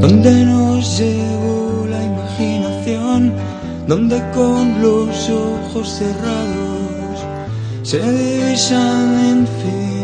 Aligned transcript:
donde 0.00 0.44
nos 0.44 0.98
llevó 0.98 1.86
la 1.88 2.02
imaginación, 2.04 3.32
donde 3.86 4.22
con 4.34 4.82
los 4.82 5.30
ojos 5.30 5.88
cerrados 5.88 7.26
se 7.82 7.98
divisan 8.00 9.38
infinitos 9.38 9.95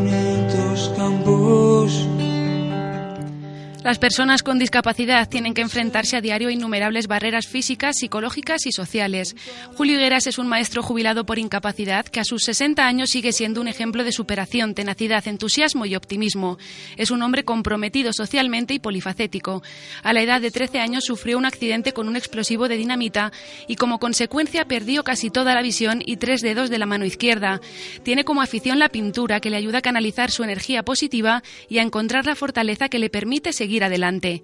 Las 3.85 3.99
personas 3.99 4.45
con 4.45 4.61
discapacidad 4.61 5.29
tienen 5.29 5.55
que 5.55 5.61
enfrentarse 5.61 6.17
a 6.17 6.21
diario 6.21 6.51
innumerables 6.51 7.09
barreras 7.09 7.49
físicas, 7.49 7.97
psicológicas 7.99 8.65
y 8.67 8.71
sociales. 8.71 9.35
Julio 9.75 9.97
Higueras 9.97 10.29
es 10.29 10.39
un 10.39 10.47
maestro 10.47 10.85
jubilado 10.85 11.27
por 11.27 11.41
incapacidad 11.41 12.07
que 12.07 12.21
a 12.21 12.25
sus 12.25 12.45
60 12.45 12.87
años 12.87 13.11
sigue 13.11 13.33
siendo 13.33 13.61
un 13.61 13.67
ejemplo 13.67 14.05
de 14.05 14.13
superación, 14.13 14.77
tenacidad, 14.77 15.27
entusiasmo 15.27 15.85
y 15.85 15.97
optimismo. 15.97 16.59
Es 16.97 17.11
un 17.11 17.23
hombre 17.23 17.45
comprometido 17.45 18.13
socialmente 18.13 18.73
y 18.73 18.79
polifacético. 18.79 19.65
A 20.05 20.13
la 20.13 20.23
edad 20.23 20.41
de 20.41 20.53
13 20.53 20.79
años 20.79 21.03
sufrió 21.05 21.37
un 21.37 21.45
accidente 21.45 21.93
con 21.93 22.07
un 22.07 22.15
explosivo 22.15 22.69
de 22.69 22.77
dinamita 22.77 23.33
y 23.67 23.75
como 23.75 23.99
consecuencia 23.99 24.65
perdió 24.65 25.03
casi 25.03 25.29
toda 25.29 25.57
la 25.57 25.63
visión 25.63 26.05
y 26.07 26.19
tres 26.19 26.41
dedos 26.41 26.71
de 26.71 26.79
la 26.79 26.87
mano 26.87 27.05
izquierda. 27.05 27.61
Tiene 28.05 28.25
como 28.25 28.43
afición 28.43 28.79
la 28.79 28.91
pintura 28.91 29.41
que 29.41 29.51
le 29.51 29.57
ayuda 29.57 29.79
a 29.79 29.83
canalizar 29.83 30.31
su 30.31 30.45
energía 30.45 30.85
positiva 30.85 31.43
y 31.69 31.79
a 31.79 31.83
encontrar 31.83 32.27
la 32.27 32.37
fortaleza 32.37 32.89
que 32.89 33.01
le 33.01 33.11
permite 33.11 33.53
seguir 33.53 33.72
adelante. 33.81 34.43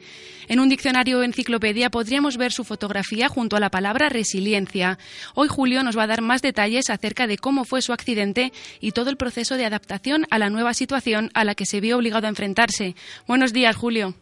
En 0.48 0.60
un 0.60 0.68
diccionario 0.68 1.18
o 1.18 1.22
enciclopedia 1.22 1.90
podríamos 1.90 2.36
ver 2.36 2.52
su 2.52 2.64
fotografía 2.64 3.28
junto 3.28 3.56
a 3.56 3.60
la 3.60 3.70
palabra 3.70 4.08
resiliencia. 4.08 4.98
Hoy 5.34 5.48
Julio 5.48 5.82
nos 5.82 5.96
va 5.98 6.04
a 6.04 6.06
dar 6.06 6.22
más 6.22 6.40
detalles 6.40 6.90
acerca 6.90 7.26
de 7.26 7.36
cómo 7.36 7.64
fue 7.64 7.82
su 7.82 7.92
accidente 7.92 8.52
y 8.80 8.92
todo 8.92 9.10
el 9.10 9.16
proceso 9.16 9.56
de 9.56 9.66
adaptación 9.66 10.24
a 10.30 10.38
la 10.38 10.50
nueva 10.50 10.72
situación 10.72 11.30
a 11.34 11.44
la 11.44 11.54
que 11.54 11.66
se 11.66 11.80
vio 11.80 11.98
obligado 11.98 12.26
a 12.26 12.30
enfrentarse. 12.30 12.94
Buenos 13.26 13.52
días, 13.52 13.76
Julio. 13.76 14.14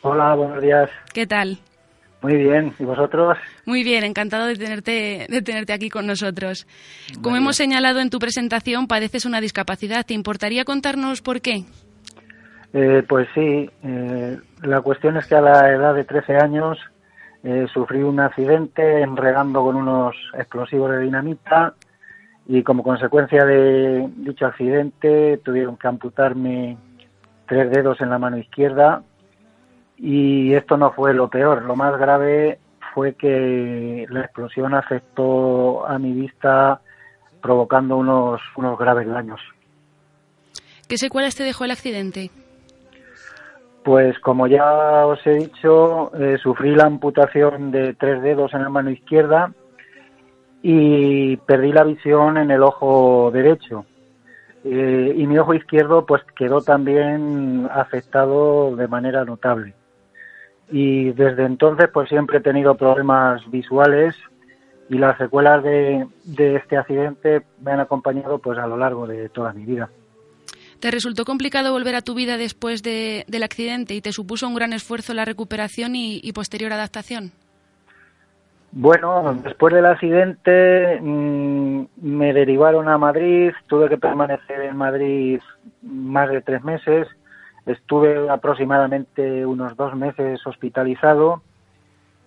Hola, 0.00 0.34
buenos 0.34 0.62
días. 0.62 0.90
¿Qué 1.12 1.26
tal? 1.26 1.58
Muy 2.22 2.36
bien, 2.36 2.72
¿y 2.78 2.84
vosotros? 2.84 3.36
Muy 3.66 3.82
bien, 3.82 4.04
encantado 4.04 4.46
de 4.46 4.56
tenerte, 4.56 5.26
de 5.28 5.42
tenerte 5.42 5.72
aquí 5.72 5.90
con 5.90 6.06
nosotros. 6.06 6.68
Como 7.20 7.36
hemos 7.36 7.56
señalado 7.56 7.98
en 7.98 8.10
tu 8.10 8.20
presentación, 8.20 8.86
padeces 8.86 9.24
una 9.24 9.40
discapacidad. 9.40 10.06
¿Te 10.06 10.14
importaría 10.14 10.64
contarnos 10.64 11.20
por 11.20 11.40
qué? 11.40 11.64
Eh, 12.72 13.04
pues 13.06 13.28
sí, 13.34 13.70
eh, 13.82 14.38
la 14.62 14.80
cuestión 14.80 15.16
es 15.16 15.26
que 15.26 15.34
a 15.34 15.42
la 15.42 15.70
edad 15.70 15.94
de 15.94 16.04
13 16.04 16.36
años 16.36 16.78
eh, 17.44 17.66
sufrí 17.72 18.02
un 18.02 18.18
accidente 18.20 19.02
enredando 19.02 19.62
con 19.62 19.76
unos 19.76 20.16
explosivos 20.34 20.90
de 20.90 21.00
dinamita 21.00 21.74
y 22.46 22.62
como 22.62 22.82
consecuencia 22.82 23.44
de 23.44 24.08
dicho 24.16 24.46
accidente 24.46 25.38
tuvieron 25.44 25.76
que 25.76 25.88
amputarme 25.88 26.78
tres 27.46 27.70
dedos 27.70 28.00
en 28.00 28.10
la 28.10 28.18
mano 28.18 28.38
izquierda 28.38 29.02
y 29.98 30.54
esto 30.54 30.76
no 30.76 30.92
fue 30.92 31.12
lo 31.12 31.28
peor, 31.28 31.62
lo 31.62 31.76
más 31.76 31.98
grave 31.98 32.58
fue 32.94 33.14
que 33.14 34.06
la 34.08 34.20
explosión 34.22 34.74
afectó 34.74 35.86
a 35.86 35.98
mi 35.98 36.12
vista 36.12 36.80
provocando 37.40 37.96
unos, 37.96 38.40
unos 38.56 38.78
graves 38.78 39.06
daños. 39.06 39.40
¿Qué 40.88 40.96
secuelas 40.96 41.34
te 41.34 41.42
dejó 41.42 41.64
el 41.64 41.70
accidente? 41.70 42.30
Pues 43.84 44.18
como 44.20 44.46
ya 44.46 45.06
os 45.06 45.26
he 45.26 45.34
dicho, 45.34 46.14
eh, 46.14 46.38
sufrí 46.40 46.74
la 46.74 46.84
amputación 46.84 47.70
de 47.72 47.94
tres 47.94 48.22
dedos 48.22 48.54
en 48.54 48.62
la 48.62 48.68
mano 48.68 48.90
izquierda 48.90 49.52
y 50.62 51.36
perdí 51.38 51.72
la 51.72 51.82
visión 51.82 52.38
en 52.38 52.50
el 52.52 52.62
ojo 52.62 53.30
derecho. 53.32 53.84
Eh, 54.64 55.14
y 55.16 55.26
mi 55.26 55.36
ojo 55.38 55.54
izquierdo 55.54 56.06
pues 56.06 56.22
quedó 56.36 56.60
también 56.60 57.68
afectado 57.72 58.76
de 58.76 58.86
manera 58.86 59.24
notable. 59.24 59.74
Y 60.70 61.10
desde 61.12 61.44
entonces 61.44 61.88
pues 61.92 62.08
siempre 62.08 62.38
he 62.38 62.42
tenido 62.42 62.76
problemas 62.76 63.42
visuales 63.50 64.14
y 64.88 64.98
las 64.98 65.18
secuelas 65.18 65.64
de, 65.64 66.06
de 66.24 66.56
este 66.56 66.76
accidente 66.76 67.42
me 67.60 67.72
han 67.72 67.80
acompañado 67.80 68.38
pues 68.38 68.58
a 68.58 68.66
lo 68.68 68.76
largo 68.76 69.08
de 69.08 69.28
toda 69.28 69.52
mi 69.52 69.64
vida. 69.64 69.90
¿Te 70.82 70.90
resultó 70.90 71.24
complicado 71.24 71.70
volver 71.70 71.94
a 71.94 72.00
tu 72.00 72.12
vida 72.12 72.36
después 72.36 72.82
de, 72.82 73.24
del 73.28 73.44
accidente 73.44 73.94
y 73.94 74.00
te 74.00 74.10
supuso 74.10 74.48
un 74.48 74.56
gran 74.56 74.72
esfuerzo 74.72 75.14
la 75.14 75.24
recuperación 75.24 75.94
y, 75.94 76.32
posterior 76.32 76.72
adaptación? 76.72 77.30
Bueno, 78.72 79.32
después 79.44 79.72
del 79.72 79.86
accidente 79.86 80.98
mmm, 81.00 81.84
me 81.98 82.32
derivaron 82.32 82.88
a 82.88 82.98
Madrid, 82.98 83.52
tuve 83.68 83.88
que 83.88 83.96
permanecer 83.96 84.60
en 84.62 84.76
Madrid 84.76 85.40
más 85.82 86.28
de 86.30 86.42
tres 86.42 86.64
meses, 86.64 87.06
estuve 87.64 88.28
aproximadamente 88.28 89.46
unos 89.46 89.76
dos 89.76 89.94
meses 89.94 90.44
hospitalizado. 90.44 91.42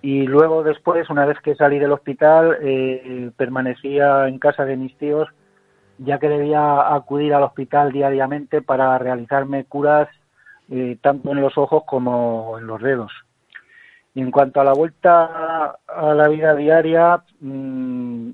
Y 0.02 0.28
luego 0.28 0.64
después, 0.64 1.10
una 1.10 1.26
vez 1.26 1.38
que 1.42 1.56
salí 1.56 1.78
del 1.78 1.92
hospital, 1.92 2.58
eh, 2.62 3.32
permanecía 3.36 4.30
en 4.30 4.40
casa 4.40 4.64
de 4.64 4.78
mis 4.78 4.98
tíos 4.98 5.28
ya 5.98 6.20
que 6.20 6.30
debía 6.30 6.94
acudir 6.94 7.34
al 7.34 7.44
hospital 7.44 7.92
diariamente 7.92 8.62
para 8.62 8.98
realizarme 8.98 9.66
curas 9.66 10.10
eh, 10.70 10.98
tanto 11.02 11.32
en 11.32 11.42
los 11.42 11.58
ojos 11.58 11.84
como 11.86 12.58
en 12.58 12.68
los 12.68 12.82
dedos. 12.82 13.12
Y 14.14 14.22
en 14.22 14.32
cuanto 14.32 14.62
a 14.62 14.64
la 14.64 14.74
vuelta 14.74 15.76
a 15.88 16.14
la 16.14 16.28
vida 16.28 16.56
diaria, 16.56 17.22
mmm, 17.40 18.32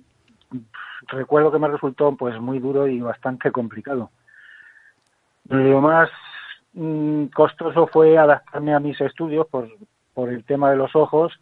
recuerdo 1.08 1.52
que 1.52 1.60
me 1.60 1.68
resultó 1.68 2.16
pues 2.16 2.40
muy 2.40 2.60
duro 2.60 2.88
y 2.88 3.02
bastante 3.02 3.52
complicado. 3.52 4.12
Lo 5.50 5.82
más 5.82 6.10
mmm, 6.74 7.26
costoso 7.26 7.88
fue 7.88 8.18
adaptarme 8.18 8.74
a 8.74 8.80
mis 8.80 9.00
estudios 9.02 9.48
por, 9.48 9.68
por 10.14 10.30
el 10.30 10.44
tema 10.46 10.70
de 10.72 10.78
los 10.78 10.96
ojos, 10.96 11.34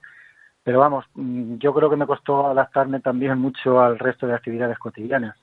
pero 0.64 0.80
vamos, 0.80 1.06
mmm, 1.16 1.58
yo 1.58 1.74
creo 1.74 1.90
que 1.90 1.98
me 1.98 2.08
costó 2.08 2.48
adaptarme 2.48 3.00
también 3.02 3.38
mucho 3.38 3.82
al 3.82 4.00
resto 4.00 4.26
de 4.26 4.34
actividades 4.34 4.80
cotidianas. 4.80 5.36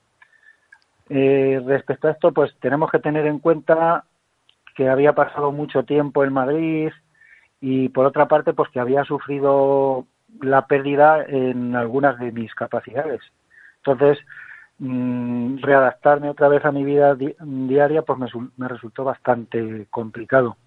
Eh, 1.09 1.61
respecto 1.65 2.07
a 2.07 2.11
esto, 2.11 2.31
pues 2.31 2.53
tenemos 2.59 2.91
que 2.91 2.99
tener 2.99 3.25
en 3.25 3.39
cuenta 3.39 4.03
que 4.75 4.89
había 4.89 5.13
pasado 5.13 5.51
mucho 5.51 5.83
tiempo 5.83 6.23
en 6.23 6.33
Madrid 6.33 6.91
y 7.61 7.89
por 7.89 8.05
otra 8.05 8.27
parte, 8.27 8.53
pues 8.53 8.69
que 8.69 8.79
había 8.79 9.03
sufrido 9.03 10.05
la 10.41 10.67
pérdida 10.67 11.23
en 11.25 11.75
algunas 11.75 12.19
de 12.19 12.31
mis 12.31 12.53
capacidades. 12.53 13.21
Entonces, 13.77 14.23
mmm, 14.79 15.57
readaptarme 15.59 16.29
otra 16.29 16.49
vez 16.49 16.63
a 16.65 16.71
mi 16.71 16.83
vida 16.83 17.15
di 17.15 17.35
diaria, 17.39 18.01
pues 18.03 18.19
me, 18.19 18.27
me 18.57 18.67
resultó 18.67 19.03
bastante 19.03 19.87
complicado. 19.89 20.57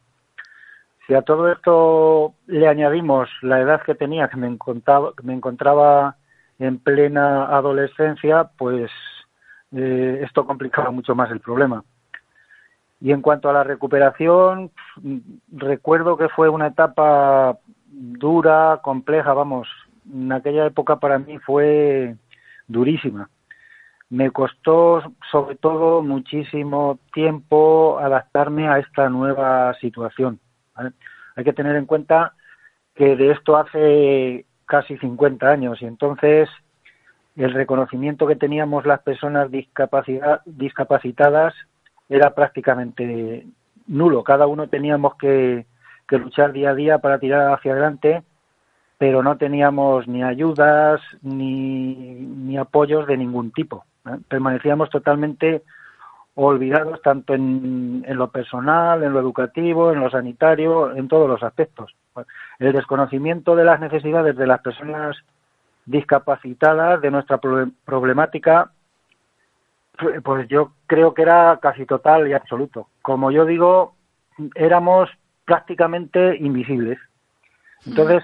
Si 1.06 1.14
a 1.14 1.22
todo 1.22 1.50
esto 1.50 2.34
le 2.46 2.68
añadimos 2.68 3.28
la 3.42 3.60
edad 3.60 3.82
que 3.82 3.94
tenía, 3.94 4.28
que 4.28 4.36
me 4.36 4.46
encontraba, 4.46 5.12
me 5.22 5.34
encontraba 5.34 6.16
en 6.58 6.78
plena 6.78 7.46
adolescencia, 7.46 8.50
pues 8.56 8.90
eh, 9.72 10.20
esto 10.24 10.46
complicaba 10.46 10.90
mucho 10.90 11.14
más 11.14 11.30
el 11.30 11.40
problema. 11.40 11.84
Y 13.00 13.12
en 13.12 13.22
cuanto 13.22 13.48
a 13.48 13.52
la 13.52 13.64
recuperación, 13.64 14.70
recuerdo 15.50 16.16
que 16.16 16.28
fue 16.28 16.48
una 16.48 16.66
etapa 16.66 17.58
dura, 17.86 18.80
compleja, 18.82 19.32
vamos, 19.32 19.68
en 20.12 20.30
aquella 20.32 20.66
época 20.66 20.96
para 20.96 21.18
mí 21.18 21.38
fue 21.38 22.16
durísima. 22.68 23.30
Me 24.10 24.30
costó 24.30 25.02
sobre 25.30 25.56
todo 25.56 26.02
muchísimo 26.02 26.98
tiempo 27.12 27.98
adaptarme 28.00 28.68
a 28.68 28.78
esta 28.78 29.08
nueva 29.08 29.72
situación. 29.80 30.40
Hay 31.36 31.44
que 31.44 31.52
tener 31.52 31.76
en 31.76 31.86
cuenta 31.86 32.34
que 32.94 33.16
de 33.16 33.30
esto 33.30 33.56
hace 33.56 34.44
casi 34.66 34.98
50 34.98 35.48
años 35.48 35.80
y 35.80 35.86
entonces 35.86 36.48
el 37.36 37.52
reconocimiento 37.52 38.26
que 38.26 38.36
teníamos 38.36 38.86
las 38.86 39.00
personas 39.00 39.50
discapacitadas 39.50 41.54
era 42.08 42.34
prácticamente 42.34 43.46
nulo. 43.86 44.24
Cada 44.24 44.46
uno 44.46 44.68
teníamos 44.68 45.14
que, 45.16 45.66
que, 46.08 46.18
luchar 46.18 46.52
día 46.52 46.70
a 46.70 46.74
día 46.74 46.98
para 46.98 47.18
tirar 47.18 47.52
hacia 47.52 47.72
adelante, 47.72 48.22
pero 48.98 49.22
no 49.22 49.36
teníamos 49.36 50.08
ni 50.08 50.22
ayudas 50.22 51.00
ni, 51.22 51.94
ni 51.94 52.58
apoyos 52.58 53.06
de 53.06 53.16
ningún 53.16 53.52
tipo. 53.52 53.84
¿eh? 54.06 54.18
Permanecíamos 54.28 54.90
totalmente 54.90 55.62
olvidados 56.34 57.00
tanto 57.02 57.34
en, 57.34 58.04
en, 58.06 58.16
lo 58.16 58.30
personal, 58.30 59.02
en 59.02 59.12
lo 59.12 59.20
educativo, 59.20 59.92
en 59.92 60.00
lo 60.00 60.10
sanitario, 60.10 60.94
en 60.96 61.08
todos 61.08 61.28
los 61.28 61.42
aspectos. 61.42 61.94
El 62.58 62.72
desconocimiento 62.72 63.56
de 63.56 63.64
las 63.64 63.80
necesidades 63.80 64.36
de 64.36 64.46
las 64.46 64.60
personas 64.60 65.16
discapacitadas 65.90 67.00
de 67.00 67.10
nuestra 67.10 67.40
problemática, 67.84 68.70
pues 70.22 70.48
yo 70.48 70.72
creo 70.86 71.12
que 71.14 71.22
era 71.22 71.58
casi 71.60 71.84
total 71.84 72.28
y 72.28 72.32
absoluto. 72.32 72.88
Como 73.02 73.30
yo 73.30 73.44
digo, 73.44 73.94
éramos 74.54 75.10
prácticamente 75.44 76.36
invisibles. 76.36 76.98
Entonces, 77.84 78.22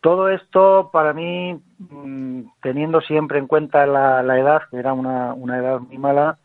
todo 0.00 0.28
esto 0.30 0.90
para 0.92 1.12
mí, 1.12 1.60
mm, 1.78 2.42
teniendo 2.62 3.00
siempre 3.00 3.38
en 3.38 3.46
cuenta 3.46 3.86
la, 3.86 4.22
la 4.22 4.38
edad, 4.38 4.62
que 4.70 4.78
era 4.78 4.92
una, 4.92 5.34
una, 5.34 5.58
edad 5.58 5.80
muy 5.80 5.98
mala, 5.98 6.38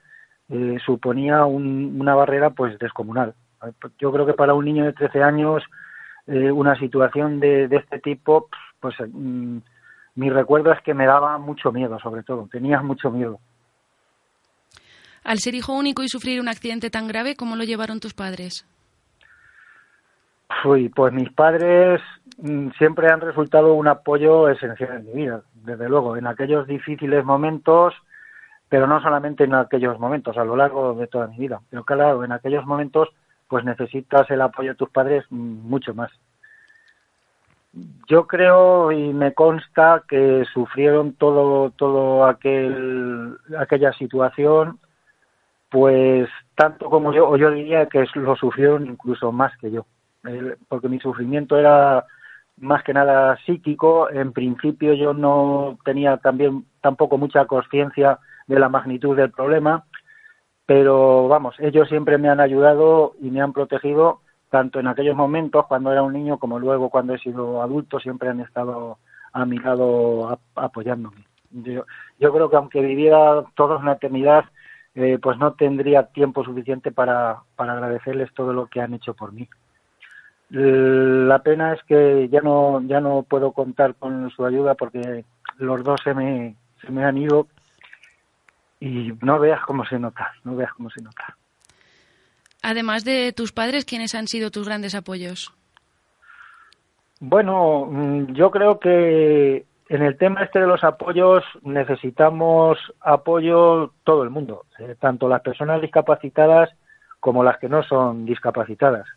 eh, 0.50 0.78
suponía 0.86 1.46
un, 1.46 1.98
una 2.00 2.16
barrera 2.16 2.50
pues 2.50 2.78
descomunal. 2.80 3.34
Yo 3.98 4.12
creo 4.12 4.26
que 4.26 4.34
para 4.34 4.54
un 4.54 4.66
niño 4.66 4.84
de 4.84 4.94
13 4.94 5.24
años 5.24 5.64
eh, 6.28 6.52
una 6.52 6.78
situación 6.80 7.40
de, 7.40 7.66
este 7.66 8.00
tipo, 8.00 8.48
pues 8.80 8.96
mm, 9.00 9.58
mi 10.16 10.30
recuerdo 10.30 10.72
es 10.72 10.82
que 10.82 10.94
me 10.94 11.06
daba 11.06 11.38
mucho 11.38 11.72
miedo, 11.72 12.00
sobre 12.00 12.24
todo, 12.24 12.48
tenía 12.52 12.82
mucho 12.82 13.10
miedo. 13.10 13.40
Al 15.24 15.40
ser 15.40 15.56
hijo 15.56 15.74
único 15.74 16.04
y 16.04 16.10
sufrir 16.10 16.42
un 16.42 16.50
accidente 16.50 16.90
tan 16.90 17.08
grave, 17.08 17.36
¿cómo 17.36 17.56
lo 17.56 17.64
llevaron 17.64 18.00
tus 18.00 18.14
padres? 18.14 18.68
Uy, 20.66 20.90
pues 20.90 21.14
mis 21.14 21.32
padres 21.32 22.02
mm, 22.38 22.70
siempre 22.78 23.12
han 23.12 23.22
resultado 23.22 23.74
un 23.74 23.88
apoyo 23.88 24.50
esencial 24.50 24.98
en 24.98 25.06
mi 25.06 25.14
vida, 25.14 25.42
desde 25.54 25.90
luego, 25.90 26.16
en 26.18 26.28
aquellos 26.28 26.68
difíciles 26.68 27.24
momentos, 27.26 27.94
pero 28.70 28.88
no 28.88 29.02
solamente 29.02 29.46
en 29.46 29.56
aquellos 29.56 30.00
momentos, 30.00 30.38
a 30.38 30.44
lo 30.44 30.56
largo 30.56 30.94
de 30.94 31.08
toda 31.08 31.28
mi 31.28 31.38
vida. 31.38 31.62
Pero 31.70 31.84
claro, 31.84 32.24
en 32.24 32.32
aquellos 32.32 32.66
momentos, 32.66 33.10
pues 33.48 33.64
necesitas 33.66 34.30
el 34.30 34.42
apoyo 34.42 34.72
de 34.72 34.76
tus 34.76 34.90
padres 34.90 35.26
mucho 35.30 35.94
más. 35.94 36.12
Yo 38.08 38.28
creo 38.28 38.92
y 38.92 39.14
me 39.14 39.34
consta 39.34 40.04
que 40.08 40.46
sufrieron 40.54 41.14
todo, 41.14 42.26
aquel, 42.26 43.38
aquella 43.58 43.92
situación, 43.94 44.80
pues 45.70 46.30
tanto 46.56 46.90
como 46.90 47.14
yo, 47.14 47.28
o 47.28 47.36
yo 47.36 47.50
diría 47.50 47.88
que 47.88 48.06
lo 48.14 48.36
sufrieron 48.36 48.86
incluso 48.86 49.32
más 49.32 49.58
que 49.58 49.72
yo 49.72 49.86
porque 50.68 50.90
mi 50.90 51.00
sufrimiento 51.00 51.58
era 51.58 52.06
más 52.58 52.84
que 52.84 52.94
nada 52.94 53.38
psíquico. 53.46 54.10
En 54.10 54.32
principio 54.32 54.94
yo 54.94 55.14
no 55.14 55.78
tenía 55.84 56.18
también 56.18 56.66
tampoco 56.82 57.18
mucha 57.18 57.46
conciencia 57.46 58.20
de 58.48 58.60
la 58.60 58.70
magnitud 58.70 59.16
del 59.16 59.32
problema, 59.32 59.86
pero 60.66 61.28
vamos, 61.28 61.56
ellos 61.60 61.88
siempre 61.90 62.18
me 62.18 62.30
han 62.30 62.40
ayudado 62.40 63.14
y 63.22 63.30
me 63.32 63.42
han 63.42 63.54
protegido 63.54 64.22
tanto 64.54 64.80
en 64.80 64.86
aquellos 64.86 65.16
momentos 65.16 65.66
cuando 65.66 65.92
era 65.92 66.04
un 66.04 66.14
niño 66.14 66.38
como 66.38 66.60
luego 66.60 66.92
cuando 66.92 67.16
he 67.16 67.18
sido 67.18 67.64
adulto 67.64 68.00
siempre 68.00 68.30
han 68.30 68.40
estado 68.40 69.00
a 69.32 69.48
mi 69.48 69.58
lado 69.58 70.40
apoyándome. 70.54 71.26
Yo, 71.50 71.86
yo 72.20 72.32
creo 72.32 72.52
que 72.52 72.56
aunque 72.58 72.80
viviera 72.80 73.46
toda 73.56 73.78
una 73.78 73.94
eternidad, 73.94 74.46
eh, 74.94 75.18
pues 75.20 75.40
no 75.40 75.54
tendría 75.54 76.04
tiempo 76.04 76.44
suficiente 76.44 76.92
para, 76.92 77.40
para 77.56 77.74
agradecerles 77.74 78.32
todo 78.36 78.54
lo 78.54 78.68
que 78.68 78.80
han 78.80 78.94
hecho 78.94 79.16
por 79.16 79.34
mí. 79.34 79.50
La 80.50 81.40
pena 81.40 81.74
es 81.74 81.82
que 81.86 82.30
ya 82.30 82.42
no 82.42 82.80
ya 82.82 83.02
no 83.02 83.24
puedo 83.24 83.54
contar 83.54 83.96
con 83.96 84.30
su 84.30 84.46
ayuda 84.46 84.76
porque 84.76 85.26
los 85.58 85.84
dos 85.84 86.00
se 86.04 86.14
me, 86.14 86.56
se 86.80 86.92
me 86.92 87.04
han 87.04 87.18
ido 87.18 87.48
y 88.80 89.14
no 89.24 89.40
veas 89.40 89.62
cómo 89.66 89.84
se 89.84 89.98
nota, 89.98 90.32
no 90.44 90.56
veas 90.56 90.72
cómo 90.74 90.92
se 90.92 91.02
nota. 91.02 91.38
Además 92.64 93.06
de 93.06 93.32
tus 93.34 93.52
padres, 93.52 93.86
¿quiénes 93.86 94.16
han 94.16 94.28
sido 94.28 94.50
tus 94.50 94.68
grandes 94.68 94.96
apoyos? 94.96 95.54
Bueno, 97.20 97.86
mm, 97.86 98.34
yo 98.34 98.50
creo 98.50 98.80
que 98.80 99.66
en 99.90 100.02
el 100.02 100.18
tema 100.18 100.44
este 100.44 100.60
de 100.60 100.68
los 100.68 100.84
apoyos 100.84 101.44
necesitamos 101.62 102.80
apoyo 103.02 103.94
todo 104.04 104.24
el 104.24 104.32
mundo, 104.32 104.66
eh, 104.80 104.96
tanto 105.00 105.30
las 105.30 105.42
personas 105.42 105.82
discapacitadas 105.82 106.72
como 107.20 107.44
las 107.44 107.60
que 107.60 107.70
no 107.70 107.84
son 107.84 108.26
discapacitadas 108.26 109.08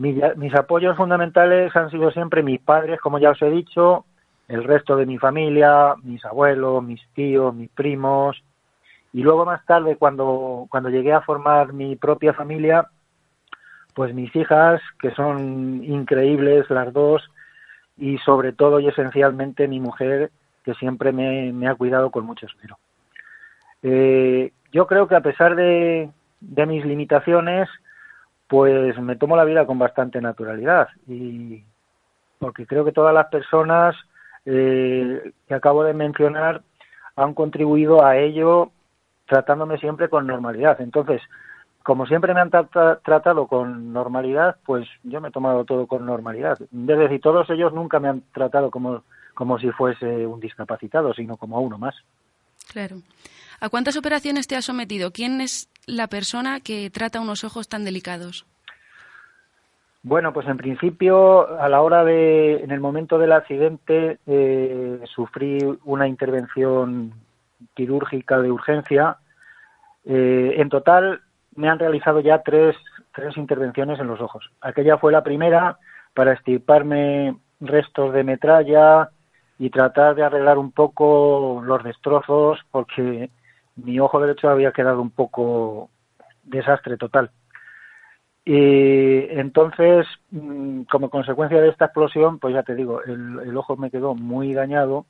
mis, 0.00 0.54
apoyos 0.54 0.96
fundamentales 0.96 1.74
han 1.76 1.90
sido 1.90 2.10
siempre 2.10 2.42
mis 2.42 2.60
padres, 2.60 3.00
como 3.00 3.18
ya 3.18 3.30
os 3.30 3.42
he 3.42 3.50
dicho, 3.50 4.06
el 4.48 4.64
resto 4.64 4.96
de 4.96 5.06
mi 5.06 5.18
familia, 5.18 5.94
mis 6.02 6.24
abuelos, 6.24 6.82
mis 6.82 7.00
tíos, 7.14 7.54
mis 7.54 7.70
primos, 7.70 8.42
y 9.12 9.22
luego 9.22 9.44
más 9.44 9.64
tarde, 9.66 9.96
cuando, 9.96 10.66
cuando 10.70 10.88
llegué 10.88 11.12
a 11.12 11.20
formar 11.22 11.72
mi 11.72 11.96
propia 11.96 12.32
familia, 12.32 12.88
pues 13.94 14.14
mis 14.14 14.34
hijas, 14.36 14.80
que 15.00 15.10
son 15.12 15.82
increíbles 15.84 16.68
las 16.70 16.92
dos, 16.92 17.28
y 17.96 18.18
sobre 18.18 18.52
todo 18.52 18.80
y 18.80 18.88
esencialmente 18.88 19.68
mi 19.68 19.80
mujer, 19.80 20.30
que 20.64 20.74
siempre 20.74 21.12
me, 21.12 21.68
ha 21.68 21.74
cuidado 21.74 22.10
con 22.10 22.24
mucho 22.24 22.46
esmero. 22.46 22.78
Eh, 23.82 24.52
yo 24.72 24.86
creo 24.86 25.08
que 25.08 25.16
a 25.16 25.20
pesar 25.20 25.56
de, 25.56 26.10
de 26.40 26.66
mis 26.66 26.84
limitaciones, 26.84 27.68
pues 28.46 28.98
me 28.98 29.16
tomo 29.16 29.36
la 29.36 29.44
vida 29.44 29.66
con 29.66 29.78
bastante 29.78 30.20
naturalidad 30.20 30.88
y 31.06 31.64
porque 32.38 32.66
creo 32.66 32.84
que 32.84 32.92
todas 32.92 33.14
las 33.14 33.26
personas 33.26 33.94
eh, 34.46 35.32
que 35.46 35.54
acabo 35.54 35.84
de 35.84 35.92
mencionar 35.92 36.62
han 37.14 37.34
contribuido 37.34 38.04
a 38.04 38.16
ello 38.16 38.72
tratándome 39.30 39.78
siempre 39.78 40.08
con 40.08 40.26
normalidad. 40.26 40.80
Entonces, 40.80 41.22
como 41.84 42.04
siempre 42.04 42.34
me 42.34 42.40
han 42.40 42.50
tratado 42.50 43.46
con 43.46 43.92
normalidad, 43.92 44.56
pues 44.66 44.88
yo 45.04 45.20
me 45.20 45.28
he 45.28 45.30
tomado 45.30 45.64
todo 45.64 45.86
con 45.86 46.04
normalidad. 46.04 46.60
Es 46.60 46.68
decir, 46.98 47.20
todos 47.20 47.48
ellos 47.48 47.72
nunca 47.72 48.00
me 48.00 48.08
han 48.08 48.22
tratado 48.34 48.72
como, 48.72 49.04
como 49.34 49.56
si 49.60 49.70
fuese 49.70 50.26
un 50.26 50.40
discapacitado, 50.40 51.14
sino 51.14 51.36
como 51.36 51.60
uno 51.60 51.78
más. 51.78 51.94
Claro. 52.72 52.96
¿A 53.60 53.68
cuántas 53.68 53.96
operaciones 53.96 54.48
te 54.48 54.56
has 54.56 54.64
sometido? 54.64 55.12
¿Quién 55.12 55.40
es 55.40 55.70
la 55.86 56.08
persona 56.08 56.58
que 56.58 56.90
trata 56.90 57.20
unos 57.20 57.44
ojos 57.44 57.68
tan 57.68 57.84
delicados? 57.84 58.46
Bueno, 60.02 60.32
pues 60.32 60.48
en 60.48 60.56
principio, 60.56 61.60
a 61.60 61.68
la 61.68 61.82
hora 61.82 62.02
de, 62.04 62.64
en 62.64 62.72
el 62.72 62.80
momento 62.80 63.16
del 63.16 63.30
accidente, 63.30 64.18
eh, 64.26 65.00
sufrí 65.14 65.58
una 65.84 66.08
intervención 66.08 67.12
quirúrgica 67.74 68.38
de 68.38 68.50
urgencia. 68.50 69.18
Eh, 70.04 70.54
en 70.56 70.68
total, 70.68 71.20
me 71.54 71.68
han 71.68 71.78
realizado 71.78 72.20
ya 72.20 72.42
tres, 72.42 72.76
tres 73.14 73.36
intervenciones 73.36 73.98
en 74.00 74.06
los 74.06 74.20
ojos. 74.20 74.50
Aquella 74.60 74.98
fue 74.98 75.12
la 75.12 75.22
primera 75.22 75.78
para 76.14 76.32
estirparme 76.32 77.36
restos 77.60 78.12
de 78.12 78.24
metralla 78.24 79.10
y 79.58 79.70
tratar 79.70 80.14
de 80.14 80.24
arreglar 80.24 80.58
un 80.58 80.72
poco 80.72 81.60
los 81.64 81.84
destrozos 81.84 82.58
porque 82.70 83.30
mi 83.76 84.00
ojo 84.00 84.20
derecho 84.20 84.48
había 84.48 84.72
quedado 84.72 85.02
un 85.02 85.10
poco 85.10 85.90
desastre 86.44 86.96
total. 86.96 87.30
Y 88.44 89.28
entonces, 89.38 90.06
mm, 90.30 90.82
como 90.84 91.10
consecuencia 91.10 91.60
de 91.60 91.68
esta 91.68 91.86
explosión, 91.86 92.38
pues 92.38 92.54
ya 92.54 92.62
te 92.62 92.74
digo, 92.74 93.02
el, 93.02 93.56
ojo 93.56 93.76
me 93.76 93.90
quedó 93.90 94.14
muy 94.14 94.54
dañado 94.54 95.06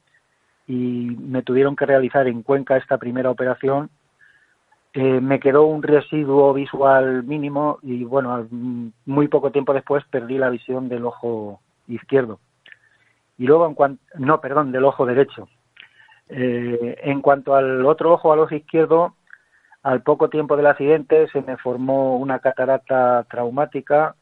y 0.71 1.17
me 1.19 1.43
tuvieron 1.43 1.75
que 1.75 1.85
realizar 1.85 2.29
en 2.29 2.45
Cuenca 2.45 2.77
esta 2.77 2.97
primera 2.97 3.29
operación. 3.29 3.91
Eh, 4.93 5.21
me 5.21 5.41
quedó 5.41 5.65
un 5.65 5.83
residuo 5.83 6.55
visual 6.55 7.25
mínimo 7.25 7.81
y 7.83 8.05
bueno, 8.05 8.47
muy 9.05 9.27
poco 9.27 9.51
tiempo 9.51 9.75
después 9.75 10.05
perdí 10.13 10.39
la 10.39 10.49
visión 10.49 10.89
del 10.89 11.07
ojo 11.07 11.61
izquierdo. 11.89 12.39
Y 13.37 13.47
luego, 13.47 13.67
en 13.67 13.75
cuanto, 13.75 14.01
no, 14.15 14.41
perdón, 14.41 14.71
del 14.71 14.85
ojo 14.85 15.07
derecho. 15.07 15.49
Eh, 16.29 17.01
en 17.03 17.21
cuanto 17.21 17.57
al 17.57 17.85
otro 17.85 18.13
ojo, 18.13 18.33
al 18.33 18.39
ojo 18.39 18.55
izquierdo, 18.55 19.17
al 19.83 20.03
poco 20.03 20.29
tiempo 20.31 20.57
del 20.57 20.69
accidente 20.69 21.27
se 21.33 21.43
me 21.43 21.57
formó 21.57 22.17
una 22.17 22.39
catarata 22.39 23.27
traumática 23.29 24.15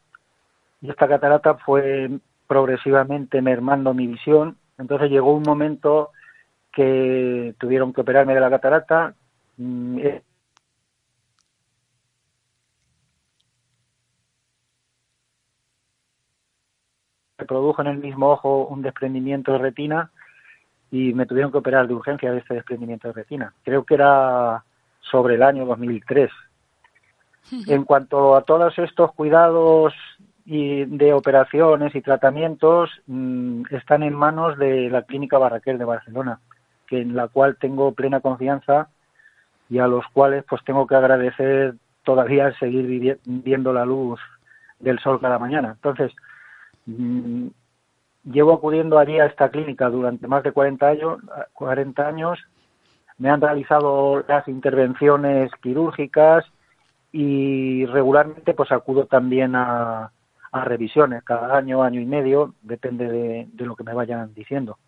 y 0.81 0.88
esta 0.88 1.09
catarata 1.09 1.57
fue 1.57 2.09
progresivamente 2.47 3.43
mermando 3.43 3.93
mi 3.93 4.07
visión. 4.07 4.57
Entonces 4.78 5.11
llegó 5.11 5.35
un 5.35 5.43
momento 5.43 6.12
que 6.79 7.57
tuvieron 7.59 7.93
que 7.93 8.03
operarme 8.03 8.35
de 8.35 8.41
la 8.41 8.51
catarata. 8.51 9.13
Eh, 9.59 10.23
se 17.37 17.45
produjo 17.45 17.83
en 17.83 17.89
el 17.89 17.99
mismo 17.99 18.31
ojo 18.31 18.69
un 18.69 18.83
desprendimiento 18.83 19.51
de 19.55 19.59
retina 19.59 20.13
y 20.93 21.15
me 21.15 21.27
tuvieron 21.27 21.51
que 21.51 21.59
operar 21.59 21.89
de 21.89 21.95
urgencia 21.95 22.31
de 22.31 22.39
este 22.39 22.55
desprendimiento 22.55 23.09
de 23.09 23.15
retina. 23.15 23.53
Creo 23.65 23.83
que 23.83 23.95
era 23.95 24.63
sobre 25.01 25.35
el 25.35 25.43
año 25.43 25.67
2003. 25.67 26.31
En 27.67 27.83
cuanto 27.83 28.37
a 28.37 28.43
todos 28.43 28.79
estos 28.79 29.13
cuidados 29.15 29.95
y 30.47 30.85
de 30.85 31.13
operaciones 31.13 31.93
y 31.97 32.03
tratamientos, 32.03 32.91
mm, 33.09 33.63
están 33.71 34.05
en 34.05 34.15
manos 34.15 34.57
de 34.59 34.89
la 34.91 35.03
Clínica 35.03 35.39
Barraquer 35.39 35.77
de 35.77 35.85
Barcelona, 35.85 36.39
que 36.88 37.00
en 37.00 37.14
la 37.14 37.28
cual 37.28 37.57
tengo 37.61 37.92
plena 37.92 38.21
confianza 38.21 38.88
y 39.68 39.78
a 39.78 39.87
los 39.87 40.04
cuales 40.12 40.45
pues 40.49 40.64
tengo 40.64 40.87
que 40.87 40.97
agradecer 40.97 41.75
todavía 42.04 42.52
seguir 42.59 43.18
viendo 43.25 43.73
la 43.73 43.85
luz 43.85 44.18
del 44.80 44.99
sol 44.99 45.21
cada 45.21 45.38
mañana. 45.38 45.73
Entonces, 45.73 46.12
mm, 46.87 47.49
llevo 48.25 48.54
acudiendo 48.54 48.99
allí 48.99 49.18
a 49.18 49.26
esta 49.26 49.50
clínica 49.50 49.88
durante 49.88 50.26
más 50.26 50.42
de 50.42 50.52
40 50.52 50.88
años, 50.88 51.18
40 51.52 52.07
años. 52.07 52.38
Me 53.18 53.30
han 53.30 53.40
realizado 53.40 54.25
las 54.28 54.47
intervenciones 54.49 55.50
quirúrgicas 55.61 56.45
y 57.12 57.87
regularmente 57.87 58.54
pues 58.54 58.71
acudo 58.71 59.07
también 59.07 59.54
a, 59.57 60.12
revisiones 60.50 61.23
cada 61.25 61.57
año, 61.57 61.83
año 61.83 62.00
y 62.00 62.07
medio, 62.07 62.54
depende 62.62 63.09
de, 63.09 63.64
lo 63.64 63.76
que 63.76 63.85
me 63.85 63.95
vayan 63.95 64.35
diciendo. 64.35 64.78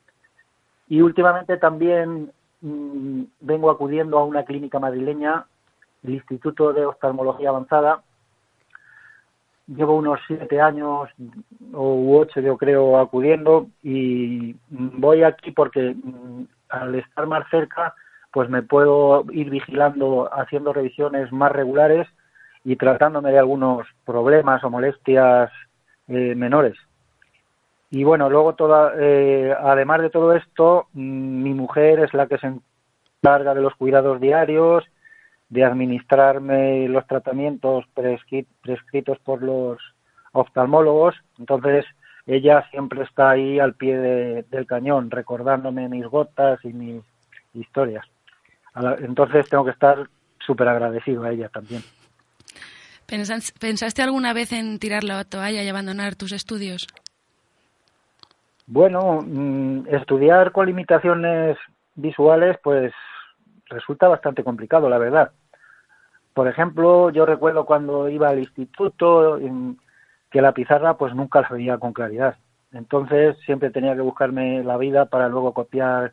Y 0.90 1.00
últimamente 1.02 1.56
también 1.56 2.32
mm, 2.60 3.22
vengo 3.40 3.70
acudiendo 3.70 4.18
a 4.18 4.24
una 4.24 4.44
clínica 4.44 4.80
madrileña, 4.80 5.46
el 6.02 6.14
Instituto 6.14 6.72
de 6.72 6.84
Oftalmología 6.84 7.50
Avanzada, 7.50 8.02
llevo 9.68 9.94
unos 9.94 10.18
siete 10.26 10.60
años 10.60 11.08
o 11.72 12.18
ocho, 12.18 12.40
yo 12.40 12.58
creo, 12.58 12.98
acudiendo 12.98 13.68
y 13.84 14.56
voy 14.68 15.22
aquí 15.22 15.52
porque 15.52 15.94
mm, 15.94 16.42
al 16.70 16.96
estar 16.96 17.24
más 17.28 17.48
cerca, 17.50 17.94
pues 18.32 18.50
me 18.50 18.62
puedo 18.62 19.24
ir 19.30 19.48
vigilando, 19.48 20.28
haciendo 20.32 20.72
revisiones 20.72 21.30
más 21.30 21.52
regulares 21.52 22.08
y 22.64 22.74
tratándome 22.74 23.30
de 23.30 23.38
algunos 23.38 23.86
problemas 24.04 24.64
o 24.64 24.70
molestias 24.70 25.52
eh, 26.08 26.34
menores. 26.34 26.76
Y 27.90 28.04
bueno, 28.04 28.30
luego, 28.30 28.54
toda, 28.54 28.92
eh, 28.96 29.52
además 29.58 30.00
de 30.00 30.10
todo 30.10 30.32
esto, 30.34 30.86
mm, 30.92 31.42
mi 31.42 31.54
mujer 31.54 31.98
es 32.00 32.14
la 32.14 32.26
que 32.26 32.38
se 32.38 32.46
encarga 32.46 33.54
de 33.54 33.62
los 33.62 33.74
cuidados 33.74 34.20
diarios, 34.20 34.84
de 35.48 35.64
administrarme 35.64 36.88
los 36.88 37.04
tratamientos 37.08 37.84
prescritos 38.62 39.18
por 39.18 39.42
los 39.42 39.78
oftalmólogos. 40.32 41.16
Entonces, 41.38 41.84
ella 42.26 42.64
siempre 42.70 43.02
está 43.02 43.30
ahí 43.30 43.58
al 43.58 43.74
pie 43.74 43.96
del 44.48 44.66
cañón, 44.66 45.10
recordándome 45.10 45.88
mis 45.88 46.06
gotas 46.06 46.64
y 46.64 46.68
mis 46.68 47.02
historias. 47.52 48.06
Entonces, 49.00 49.48
tengo 49.48 49.64
que 49.64 49.72
estar 49.72 50.08
súper 50.38 50.68
agradecido 50.68 51.24
a 51.24 51.32
ella 51.32 51.48
también. 51.48 51.82
¿Pensaste 53.08 54.02
alguna 54.02 54.32
vez 54.32 54.52
en 54.52 54.78
tirar 54.78 55.02
la 55.02 55.24
toalla 55.24 55.64
y 55.64 55.68
abandonar 55.68 56.14
tus 56.14 56.30
estudios? 56.30 56.86
Bueno, 58.72 59.18
mm, 59.20 59.88
estudiar 59.88 60.52
con 60.52 60.66
limitaciones 60.66 61.58
visuales, 61.96 62.56
pues 62.62 62.92
resulta 63.66 64.06
bastante 64.06 64.44
complicado, 64.44 64.88
la 64.88 64.96
verdad. 64.96 65.32
Por 66.34 66.46
ejemplo, 66.46 67.10
yo 67.10 67.26
recuerdo 67.26 67.66
cuando 67.66 68.08
iba 68.08 68.28
al 68.28 68.38
instituto 68.38 69.40
que 70.30 70.40
la 70.40 70.52
pizarra 70.52 70.96
pues 70.96 71.16
nunca 71.16 71.40
la 71.40 71.48
veía 71.48 71.78
con 71.78 71.92
claridad. 71.92 72.36
Entonces 72.72 73.36
siempre 73.44 73.70
tenía 73.70 73.96
que 73.96 74.02
buscarme 74.02 74.62
la 74.62 74.76
vida 74.76 75.06
para 75.06 75.28
luego 75.28 75.52
copiar 75.52 76.12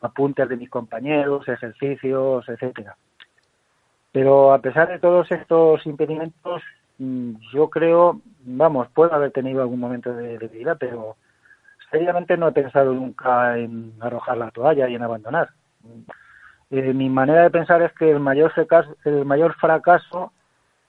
apuntes 0.00 0.48
de 0.48 0.56
mis 0.56 0.70
compañeros, 0.70 1.48
ejercicios, 1.48 2.48
etcétera. 2.48 2.96
Pero 4.10 4.52
a 4.52 4.58
pesar 4.58 4.88
de 4.88 4.98
todos 4.98 5.30
estos 5.30 5.86
impedimentos, 5.86 6.62
mm, 6.98 7.34
yo 7.52 7.70
creo, 7.70 8.20
vamos, 8.40 8.88
puedo 8.88 9.14
haber 9.14 9.30
tenido 9.30 9.62
algún 9.62 9.78
momento 9.78 10.12
de 10.12 10.36
debilidad, 10.38 10.76
pero 10.80 11.16
seriamente 11.92 12.38
no 12.38 12.48
he 12.48 12.52
pensado 12.52 12.92
nunca 12.94 13.56
en 13.58 13.92
arrojar 14.00 14.38
la 14.38 14.50
toalla 14.50 14.88
y 14.88 14.94
en 14.94 15.02
abandonar. 15.02 15.50
Eh, 16.70 16.94
mi 16.94 17.10
manera 17.10 17.42
de 17.42 17.50
pensar 17.50 17.82
es 17.82 17.92
que 17.92 18.10
el 18.10 18.18
mayor, 18.18 18.50
fracaso, 18.52 18.96
el 19.04 19.26
mayor 19.26 19.54
fracaso 19.56 20.32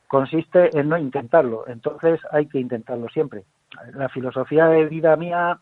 consiste 0.07 0.75
en 0.77 0.87
no 0.87 0.97
intentarlo, 0.97 1.67
entonces 1.67 2.21
hay 2.31 2.47
que 2.47 2.59
intentarlo 2.59 3.09
siempre. 3.09 3.43
La 3.93 4.07
filosofía 4.07 4.67
de 4.67 4.85
vida 4.85 5.15
mía 5.17 5.59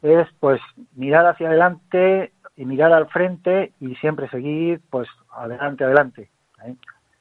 es 0.00 0.26
pues 0.40 0.60
mirar 0.94 1.26
hacia 1.26 1.48
adelante 1.48 2.32
y 2.56 2.64
mirar 2.64 2.92
al 2.92 3.08
frente 3.08 3.72
y 3.78 3.94
siempre 3.96 4.28
seguir 4.30 4.80
pues 4.88 5.08
adelante, 5.32 5.84
adelante. 5.84 6.30
¿eh? 6.64 6.74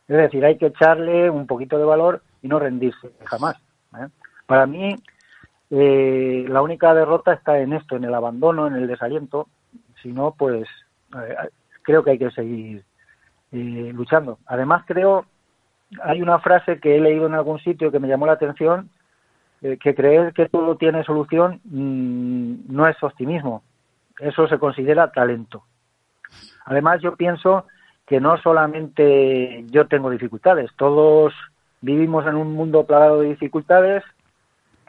Es 0.08 0.17
decir, 0.17 0.46
hay 0.46 0.58
que 0.58 0.67
echarle 0.67 1.29
un 1.29 1.48
poquito 1.48 1.77
de 1.77 1.86
valor 1.86 2.22
y 2.41 2.48
no 2.48 2.60
rendirse 2.60 3.12
jamás. 3.25 3.58
¿eh? 3.98 4.08
Para 4.46 4.65
mí, 4.65 4.96
eh, 5.72 6.46
la 6.48 6.62
única 6.62 6.94
derrota 6.94 7.34
está 7.34 7.60
en 7.60 7.74
esto, 7.74 7.96
en 7.96 8.04
el 8.04 8.13
abandono, 8.13 8.68
en 8.68 8.75
el 8.75 8.88
desaliento. 8.88 9.48
Si 10.01 10.12
no, 10.12 10.36
pues 10.38 10.68
creo 11.82 12.04
que 12.04 12.12
hay 12.12 12.18
que 12.20 12.32
seguir 12.32 12.84
eh, 13.51 13.92
luchando. 13.94 14.40
Además, 14.46 14.84
creo, 14.86 15.25
hay 16.04 16.22
una 16.22 16.40
frase 16.40 16.80
que 16.80 16.96
he 16.96 17.01
leído 17.01 17.28
en 17.28 17.34
algún 17.34 17.60
sitio 17.60 17.92
que 17.92 18.00
me 18.00 18.08
llamó 18.08 18.25
la 18.25 18.34
atención, 18.34 18.90
eh, 19.62 19.78
que 19.78 19.96
creer 19.96 20.34
que 20.34 20.50
todo 20.50 20.75
tiene 20.75 21.04
solución 21.04 21.60
mm, 21.66 22.74
no 22.74 22.88
es 22.88 23.01
optimismo, 23.04 23.63
eso 24.20 24.48
se 24.48 24.58
considera 24.58 25.12
talento. 25.12 25.63
Además, 26.66 27.01
yo 27.01 27.16
pienso 27.16 27.66
que 28.08 28.20
no 28.20 28.38
solamente 28.38 29.66
yo 29.68 29.88
tengo 29.88 30.10
dificultades, 30.10 30.72
todos 30.78 31.34
vivimos 31.82 32.25
en 32.28 32.36
un 32.36 32.54
mundo 32.54 32.86
plagado 32.86 33.22
de 33.22 33.30
dificultades 33.30 34.04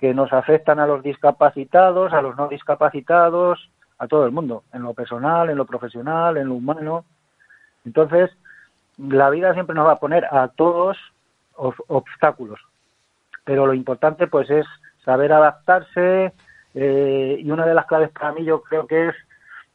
que 0.02 0.14
nos 0.14 0.32
afectan 0.32 0.80
a 0.80 0.87
los 0.88 1.00
discapacitados, 1.04 2.12
a 2.12 2.21
los 2.21 2.37
no 2.37 2.49
discapacitados, 2.49 3.71
a 3.99 4.09
todo 4.09 4.26
el 4.26 4.32
mundo, 4.32 4.64
en 4.73 4.82
lo 4.82 4.94
personal, 4.94 5.49
en 5.49 5.56
lo 5.56 5.64
profesional, 5.64 6.37
en 6.38 6.49
lo 6.49 6.54
humano. 6.54 7.04
Entonces, 7.87 8.32
la 8.99 9.30
vida 9.30 9.54
siempre 9.54 9.76
nos 9.76 9.87
va 9.87 9.92
a 9.92 10.00
poner 10.00 10.25
a 10.25 10.49
todos 10.49 10.99
obstáculos, 11.54 12.59
pero 13.44 13.64
lo 13.64 13.75
importante 13.75 14.26
pues 14.26 14.50
es 14.50 14.66
saber 15.04 15.32
adaptarse 15.32 16.32
eh, 16.75 17.37
y 17.38 17.49
una 17.52 17.64
de 17.64 17.75
las 17.75 17.87
claves 17.87 18.11
para 18.11 18.32
mí 18.32 18.44
yo 18.44 18.61
creo 18.61 18.88
que 18.88 19.11
es 19.11 19.14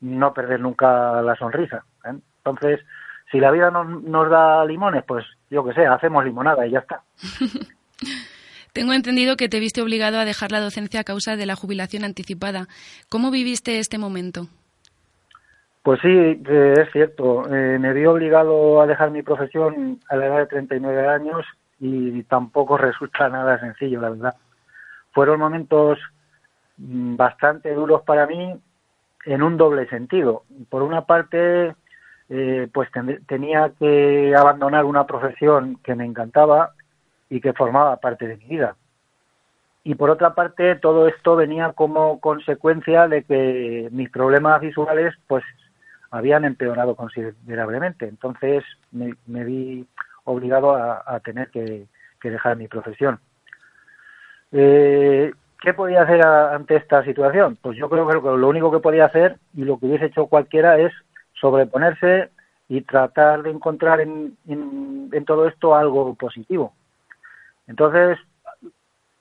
no 0.01 0.33
perder 0.33 0.59
nunca 0.59 1.21
la 1.21 1.37
sonrisa. 1.37 1.85
¿eh? 2.03 2.19
Entonces, 2.39 2.81
si 3.31 3.39
la 3.39 3.51
vida 3.51 3.71
nos 3.71 4.29
da 4.29 4.65
limones, 4.65 5.05
pues 5.05 5.25
yo 5.49 5.63
que 5.63 5.73
sé, 5.73 5.85
hacemos 5.85 6.25
limonada 6.25 6.67
y 6.67 6.71
ya 6.71 6.79
está. 6.79 7.03
Tengo 8.77 8.93
entendido 8.93 9.37
que 9.37 9.49
te 9.49 9.59
viste 9.59 9.81
obligado 9.81 10.19
a 10.19 10.23
dejar 10.23 10.51
la 10.51 10.59
docencia 10.59 10.99
a 10.99 11.03
causa 11.03 11.35
de 11.35 11.47
la 11.47 11.55
jubilación 11.55 12.03
anticipada. 12.03 12.67
¿Cómo 13.09 13.31
viviste 13.31 13.79
este 13.79 13.97
momento? 13.97 14.49
Pues 15.81 15.99
sí, 15.99 16.07
eh, 16.07 16.73
es 16.77 16.91
cierto. 16.91 17.51
Eh, 17.51 17.79
me 17.79 17.91
vi 17.93 18.05
obligado 18.05 18.79
a 18.79 18.85
dejar 18.85 19.09
mi 19.09 19.23
profesión 19.23 19.99
a 20.11 20.15
la 20.15 20.27
edad 20.27 20.37
de 20.37 20.45
39 20.45 21.07
años 21.07 21.43
y 21.79 22.21
tampoco 22.25 22.77
resulta 22.77 23.27
nada 23.29 23.59
sencillo, 23.59 23.99
la 23.99 24.11
verdad. 24.11 24.35
Fueron 25.11 25.39
momentos 25.39 25.97
mm, 26.77 27.15
bastante 27.15 27.73
duros 27.73 28.03
para 28.03 28.27
mí 28.27 28.61
en 29.25 29.41
un 29.41 29.57
doble 29.57 29.89
sentido. 29.89 30.43
Por 30.69 30.83
una 30.83 31.01
parte, 31.07 31.73
eh, 32.29 32.67
pues 32.71 32.89
tenía 33.25 33.71
que 33.79 34.35
abandonar 34.35 34.85
una 34.85 35.07
profesión 35.07 35.79
que 35.83 35.95
me 35.95 36.05
encantaba 36.05 36.73
y 37.29 37.41
que 37.41 37.53
formaba 37.53 37.97
parte 37.97 38.27
de 38.27 38.37
mi 38.37 38.45
vida. 38.45 38.75
Y 39.83 39.95
por 39.95 40.09
otra 40.09 40.35
parte, 40.35 40.75
todo 40.75 41.07
esto 41.07 41.35
venía 41.35 41.71
como 41.71 42.19
consecuencia 42.19 43.07
de 43.07 43.23
que 43.23 43.87
mis 43.91 44.09
problemas 44.09 44.59
visuales 44.59 45.13
pues 45.27 45.45
habían 46.11 46.45
empeorado 46.45 46.95
considerablemente. 46.95 48.05
Entonces 48.05 48.65
me, 48.91 49.15
vi 49.45 49.87
obligado 50.25 50.75
a, 50.75 51.19
tener 51.21 51.49
que, 51.51 51.87
dejar 52.21 52.57
mi 52.57 52.67
profesión. 52.67 53.19
Eh, 54.51 55.31
¿Qué 55.61 55.73
podía 55.73 56.01
hacer 56.01 56.21
ante 56.25 56.75
esta 56.75 57.05
situación? 57.05 57.57
Pues 57.61 57.77
yo 57.77 57.89
creo 57.89 58.05
que 58.05 58.37
lo 58.37 58.49
único 58.49 58.71
que 58.71 58.79
podía 58.79 59.05
hacer 59.05 59.37
y 59.55 59.63
lo 59.63 59.79
que 59.79 59.85
hubiese 59.85 60.07
hecho 60.07 60.27
cualquiera 60.27 60.77
es 60.77 60.91
sobreponerse 61.33 62.29
y 62.67 62.81
tratar 62.81 63.41
de 63.41 63.51
encontrar 63.51 64.01
en 64.01 65.25
todo 65.25 65.47
esto 65.47 65.75
algo 65.75 66.13
positivo. 66.15 66.73
Entonces, 67.67 68.17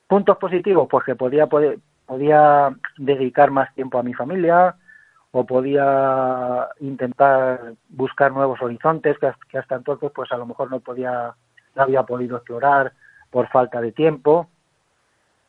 puntos 0.07 0.37
positivos, 0.37 0.87
pues 0.89 1.05
que 1.05 1.15
podía, 1.15 1.47
podía 1.47 2.75
dedicar 2.97 3.51
más 3.51 3.73
tiempo 3.75 3.99
a 3.99 4.03
mi 4.03 4.13
familia 4.13 4.75
o 5.31 5.45
podía 5.45 6.69
intentar 6.79 7.73
buscar 7.89 8.31
nuevos 8.31 8.61
horizontes 8.61 9.17
que, 9.19 9.57
hasta 9.57 9.75
entonces 9.75 10.09
pues 10.15 10.31
a 10.31 10.37
lo 10.37 10.45
mejor 10.45 10.71
no 10.71 10.79
podía 10.79 11.35
no 11.75 11.83
había 11.83 12.03
podido 12.03 12.37
explorar 12.37 12.93
por 13.29 13.47
falta 13.49 13.81
de 13.81 13.91
tiempo. 13.91 14.47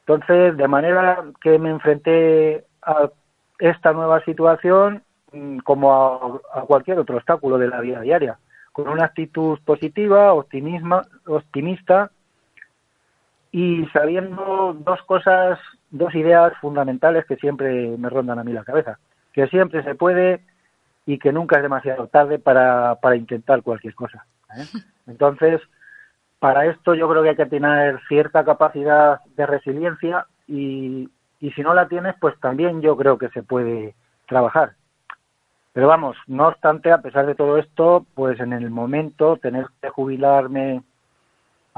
Entonces, 0.01 0.57
de 0.57 0.69
manera 0.69 1.25
que 1.41 1.59
me 1.59 1.71
enfrenté 1.71 2.67
a 2.83 3.11
esta 3.59 3.93
nueva 3.93 4.23
situación 4.25 5.03
mm, 5.33 5.59
como 5.59 6.41
a, 6.53 6.63
cualquier 6.63 6.99
otro 6.99 7.17
obstáculo 7.17 7.57
de 7.57 7.69
la 7.69 7.81
vida 7.81 8.01
diaria, 8.01 8.39
con 8.73 8.89
una 8.89 9.07
actitud 9.07 9.59
positiva, 9.65 10.35
optimista 10.35 12.11
y 13.51 13.87
sabiendo 13.87 14.77
dos 14.79 15.03
cosas, 15.03 15.59
dos 15.91 16.15
ideas 16.15 16.53
fundamentales 16.61 17.25
que 17.27 17.37
siempre 17.37 17.97
me 17.97 18.11
rondan 18.11 18.39
a 18.39 18.45
mí 18.45 18.53
la 18.53 18.65
cabeza, 18.65 18.99
que 19.33 19.47
siempre 19.49 19.83
se 19.83 19.95
puede 19.95 20.41
y 21.07 21.19
que 21.19 21.33
nunca 21.33 21.57
es 21.57 21.63
demasiado 21.63 22.09
tarde 22.09 22.39
para, 22.39 22.97
para 22.97 23.17
intentar 23.17 23.63
cualquier 23.63 23.95
cosa. 23.95 24.27
¿eh? 24.57 24.65
Entonces, 25.07 25.61
para 26.39 26.67
esto 26.67 26.95
yo 26.95 27.09
creo 27.09 27.23
que 27.23 27.31
hay 27.31 27.37
que 27.37 27.47
tener 27.47 28.01
cierta 28.09 28.45
capacidad 28.45 29.21
de 29.37 29.47
resiliencia 29.47 30.27
y, 30.47 31.09
y 31.41 31.51
si 31.53 31.63
no 31.63 31.75
la 31.75 31.89
tienes, 31.89 32.15
pues 32.21 32.39
también 32.41 32.83
yo 32.83 32.97
creo 32.97 33.17
que 33.17 33.29
se 33.31 33.43
puede 33.43 33.95
trabajar. 34.27 34.73
Pero 35.73 35.87
vamos, 35.87 36.17
no 36.27 36.49
obstante, 36.49 36.91
a 36.91 37.01
pesar 37.01 37.27
de 37.27 37.35
todo 37.35 37.57
esto, 37.57 38.05
pues 38.15 38.41
en 38.41 38.53
el 38.53 38.71
momento 38.71 39.37
tener 39.37 39.67
que 39.81 39.89
jubilarme 39.89 40.83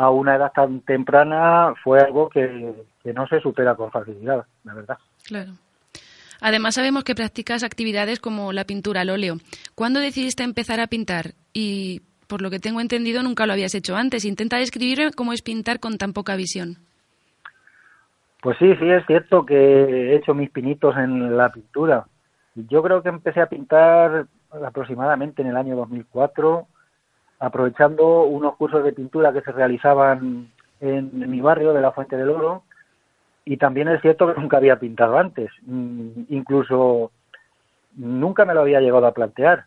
a 0.00 0.09
una 0.09 0.37
edad 0.37 0.50
tan 0.54 0.80
temprana 0.80 1.75
fue 1.85 2.00
algo 2.00 2.30
que, 2.30 2.75
no 3.04 3.26
se 3.26 3.38
supera 3.40 3.75
con 3.75 3.90
facilidad, 3.90 4.47
la 4.64 4.75
verdad. 4.75 4.97
Claro. 5.26 5.52
Además 6.40 6.76
sabemos 6.76 7.04
que 7.04 7.14
practicas 7.14 7.62
actividades 7.62 8.19
como 8.19 8.54
la 8.54 8.64
pintura 8.64 9.02
al 9.02 9.11
óleo. 9.11 9.37
¿Cuándo 9.75 10.00
decidiste 10.00 10.42
empezar 10.42 10.80
a 10.80 10.87
pintar? 10.87 11.33
Y 11.52 12.00
por 12.28 12.40
lo 12.40 12.49
que 12.49 12.61
tengo 12.61 12.80
entendido 12.80 13.23
nunca 13.23 13.45
lo 13.45 13.52
habías 13.52 13.75
hecho 13.75 13.95
antes. 13.95 14.25
Intenta 14.25 14.57
describir 14.57 15.11
cómo 15.14 15.35
es 15.35 15.42
pintar 15.42 15.80
con 15.80 15.99
tan 15.99 16.14
poca 16.14 16.35
visión. 16.35 16.78
Pues 18.40 18.57
sí, 18.59 18.75
sí, 18.76 18.88
es 18.88 19.04
cierto 19.07 19.45
que 19.45 19.54
he 19.54 20.16
hecho 20.16 20.33
mis 20.33 20.49
pinitos 20.49 20.97
en 20.97 21.37
la 21.37 21.50
pintura. 21.50 22.07
Yo 22.54 22.83
creo 22.83 23.02
que 23.02 23.11
empecé 23.11 23.42
a 23.42 23.50
pintar 23.50 24.25
aproximadamente 24.64 25.42
en 25.42 25.49
el 25.49 25.59
año 25.59 25.76
2004, 25.76 26.66
aprovechando 27.40 28.25
unos 28.25 28.54
cursos 28.56 28.85
de 28.85 28.92
pintura 28.92 29.32
que 29.32 29.40
se 29.40 29.50
realizaban 29.50 30.52
en, 30.80 31.30
mi 31.30 31.40
barrio 31.40 31.73
de 31.73 31.80
la 31.80 31.90
Fuente 31.90 32.16
del 32.16 32.28
Oro. 32.28 32.62
Y 33.44 33.56
también 33.56 33.88
es 33.88 34.00
cierto 34.02 34.32
que 34.32 34.40
nunca 34.40 34.59
había 34.59 34.78
pintado 34.78 35.18
antes. 35.18 35.50
Mm, 35.62 36.25
incluso 36.28 37.11
nunca 37.97 38.44
me 38.44 38.54
lo 38.54 38.61
había 38.61 38.80
llegado 38.80 39.06
a 39.06 39.14
plantear. 39.14 39.64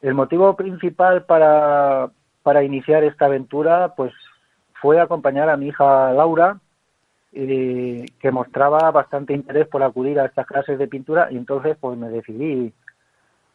El 0.00 0.14
motivo 0.14 0.54
principal 0.54 1.24
para, 1.24 2.10
para 2.44 2.62
iniciar 2.62 3.02
esta 3.02 3.26
aventura, 3.26 3.94
pues 3.96 4.12
fue 4.80 5.00
acompañar 5.00 5.50
a 5.50 5.56
mi 5.56 5.68
hija 5.68 6.12
Laura, 6.12 6.60
eh, 7.32 8.06
que 8.20 8.30
mostraba 8.30 8.90
bastante 8.92 9.34
interés 9.34 9.66
por 9.66 9.82
acudir 9.82 10.20
a 10.20 10.26
estas 10.26 10.46
clases 10.46 10.78
de 10.78 10.86
pintura 10.86 11.28
y 11.30 11.36
entonces 11.36 11.76
pues 11.78 11.98
me 11.98 12.08
decidí 12.08 12.72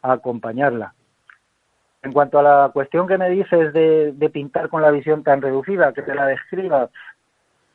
a 0.02 0.12
acompañarla. 0.12 0.94
En 2.04 2.12
cuanto 2.12 2.38
a 2.38 2.42
la 2.42 2.70
cuestión 2.72 3.08
que 3.08 3.16
me 3.16 3.30
dices 3.30 3.72
de, 3.72 4.30
pintar 4.30 4.68
con 4.68 4.82
la 4.82 4.90
visión 4.90 5.22
tan 5.22 5.40
reducida, 5.40 5.94
que 5.94 6.02
te 6.02 6.14
la 6.14 6.26
describa, 6.26 6.90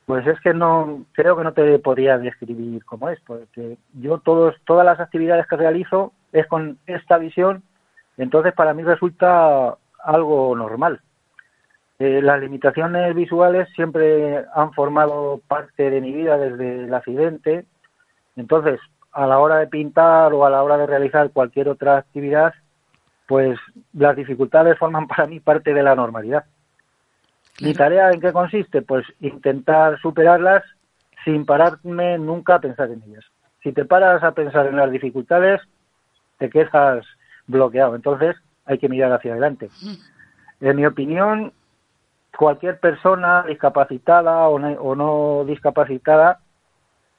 pues 0.05 0.25
es 0.27 0.39
que 0.41 0.53
no 0.53 1.05
creo 1.13 1.35
que 1.35 1.43
no 1.43 1.53
te 1.53 1.79
podría 1.79 2.19
describir 2.19 2.85
cómo 2.85 3.09
es, 3.09 3.19
porque 3.21 3.77
yo 3.93 4.19
todos 4.19 4.55
todas 4.65 4.85
las 4.85 4.99
actividades 4.99 5.47
que 5.47 5.57
realizo 5.57 6.13
es 6.31 6.45
con 6.45 6.77
esta 6.85 7.17
visión, 7.17 7.63
entonces 8.17 8.53
para 8.53 8.75
mí 8.75 8.83
resulta 8.83 9.75
algo 10.03 10.55
normal. 10.55 11.01
Eh, 11.97 12.21
las 12.21 12.39
limitaciones 12.39 13.13
visuales 13.15 13.67
siempre 13.75 14.45
han 14.53 14.73
formado 14.73 15.41
parte 15.47 15.89
de 15.89 16.01
mi 16.01 16.13
vida 16.13 16.37
desde 16.37 16.85
el 16.85 16.93
accidente. 16.93 17.65
Entonces, 18.35 18.79
a 19.11 19.25
la 19.25 19.39
hora 19.39 19.57
de 19.57 19.67
pintar 19.67 20.33
o 20.33 20.45
a 20.45 20.49
la 20.49 20.63
hora 20.63 20.77
de 20.77 20.85
realizar 20.85 21.31
cualquier 21.31 21.67
otra 21.67 21.97
actividad, 21.97 22.53
pues 23.29 23.59
las 23.93 24.15
dificultades 24.15 24.79
forman 24.79 25.07
para 25.07 25.27
mí 25.27 25.39
parte 25.39 25.71
de 25.71 25.83
la 25.83 25.93
normalidad. 25.93 26.45
¿Mi 27.61 27.75
tarea 27.75 28.09
en 28.09 28.19
qué 28.19 28.33
consiste? 28.33 28.81
Pues 28.81 29.05
intentar 29.19 29.99
superarlas 29.99 30.63
sin 31.23 31.45
pararme 31.45 32.17
nunca 32.17 32.55
a 32.55 32.59
pensar 32.59 32.89
en 32.89 33.03
ellas. 33.03 33.23
Si 33.61 33.71
te 33.71 33.85
paras 33.85 34.23
a 34.23 34.31
pensar 34.31 34.65
en 34.65 34.77
las 34.77 34.89
dificultades, 34.89 35.61
te 36.39 36.49
quedas 36.49 37.05
bloqueado. 37.45 37.93
Entonces, 37.93 38.35
hay 38.65 38.79
que 38.79 38.89
mirar 38.89 39.11
hacia 39.11 39.33
adelante. 39.33 39.69
En 40.59 40.75
mi 40.75 40.87
opinión, 40.87 41.53
cualquier 42.35 42.79
persona 42.79 43.43
discapacitada 43.43 44.47
o 44.49 44.57
no, 44.57 45.45
discapacitada, 45.45 46.39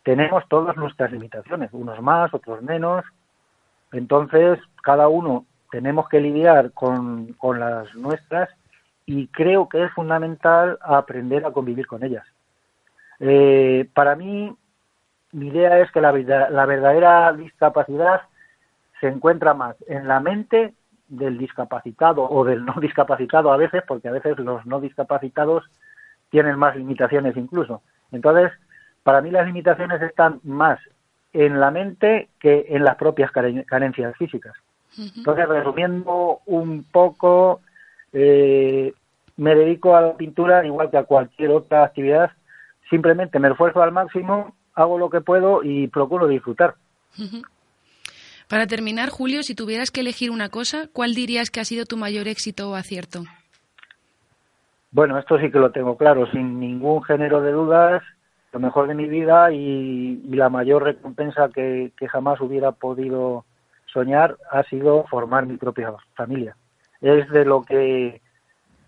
tenemos 0.03 0.43
todas 0.49 0.77
nuestras 0.77 1.13
limitaciones, 1.13 1.71
unos 1.73 2.01
más, 2.03 2.35
otros 2.35 2.63
menos. 2.63 3.05
Entonces, 3.93 4.59
cada 4.83 5.07
uno 5.07 5.47
tenemos 5.71 6.09
que 6.09 6.21
lidiar 6.21 6.73
con, 6.73 7.37
las 7.59 7.95
nuestras 7.95 8.49
y 9.07 9.29
creo 9.29 9.69
que 9.69 9.85
es 9.85 9.93
fundamental 9.93 10.79
aprender 10.83 11.45
a 11.45 11.53
convivir 11.53 11.87
con 11.87 12.05
ellas. 12.05 12.27
Eh, 13.19 13.89
para 13.95 14.17
mí, 14.17 14.55
mi 15.33 15.49
idea 15.49 15.79
es 15.81 15.91
que 15.91 16.01
la, 16.01 16.13
la 16.13 16.67
verdadera 16.67 17.33
discapacidad 17.33 18.23
se 19.01 19.09
encuentra 19.09 19.55
más 19.55 19.77
en 19.89 20.07
la 20.07 20.21
mente 20.21 20.75
del 21.09 21.39
discapacitado 21.39 22.29
o 22.29 22.45
del 22.45 22.65
no 22.65 22.75
discapacitado 22.81 23.53
a 23.53 23.57
veces, 23.57 23.83
porque 23.87 24.09
a 24.09 24.13
veces 24.13 24.39
los 24.39 24.65
no 24.67 24.81
discapacitados 24.81 25.65
tienen 26.31 26.57
más 26.59 26.77
limitaciones 26.77 27.37
incluso. 27.37 27.83
Entonces, 28.13 28.53
para 29.03 29.21
mí 29.21 29.31
las 29.31 29.47
limitaciones 29.47 30.01
están 30.03 30.41
más 30.45 30.79
en 31.33 31.61
la 31.61 31.71
mente 31.71 32.29
que 32.39 32.67
en 32.69 32.85
las 32.85 32.97
propias 32.97 33.31
carencias 33.33 34.17
físicas. 34.17 34.55
Entonces, 34.99 35.49
resumiendo 35.49 36.41
un 36.47 36.85
poco, 36.85 37.61
eh, 38.13 38.93
me 39.37 39.55
dedico 39.55 39.97
a 39.97 40.03
la 40.03 40.17
pintura 40.17 40.65
igual 40.67 40.91
que 40.91 40.99
a 40.99 41.05
cualquier 41.05 41.51
otra 41.51 41.85
actividad. 41.85 42.31
Simplemente 42.89 43.39
me 43.39 43.49
esfuerzo 43.49 43.83
al 43.83 43.93
máximo, 43.93 44.55
hago 44.75 44.99
lo 44.99 45.11
que 45.11 45.21
puedo 45.21 45.63
y 45.63 45.87
procuro 45.89 46.27
disfrutar. 46.27 46.75
Para 48.49 48.67
terminar, 48.67 49.11
Julio, 49.11 49.43
si 49.43 49.55
tuvieras 49.55 49.91
que 49.91 50.01
elegir 50.01 50.31
una 50.31 50.49
cosa, 50.49 50.89
¿cuál 50.93 51.15
dirías 51.15 51.51
que 51.51 51.61
ha 51.61 51.65
sido 51.65 51.87
tu 51.87 51.97
mayor 51.97 52.27
éxito 52.27 52.71
o 52.71 52.75
acierto? 52.75 53.23
Bueno, 54.91 55.19
esto 55.19 55.39
sí 55.39 55.53
que 55.53 55.59
lo 55.61 55.71
tengo 55.71 55.97
claro, 55.97 56.29
sin 56.33 56.59
ningún 56.59 57.03
género 57.05 57.41
de 57.43 57.53
dudas, 57.53 58.03
lo 58.53 58.59
mejor 58.59 58.89
de 58.89 58.95
mi 58.95 59.07
vida 59.07 59.53
y, 59.53 60.21
la 60.31 60.49
mayor 60.49 60.83
recompensa 60.83 61.49
que, 61.55 61.93
jamás 62.09 62.41
hubiera 62.41 62.73
podido 62.73 63.45
soñar 63.93 64.37
ha 64.51 64.63
sido 64.65 65.05
formar 65.05 65.47
mi 65.47 65.57
propia 65.57 65.93
familia. 66.15 66.57
Es 67.01 67.29
de 67.31 67.45
lo 67.45 67.63
que 67.63 68.21